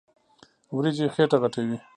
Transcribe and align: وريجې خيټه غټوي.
وريجې 0.75 1.05
خيټه 1.15 1.37
غټوي. 1.43 1.77